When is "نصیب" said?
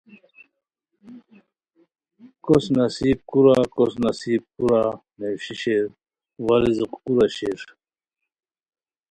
2.77-3.19, 4.03-4.41